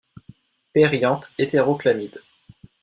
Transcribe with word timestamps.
Périanthe 0.73 1.29
hétérochlamyde. 1.37 2.21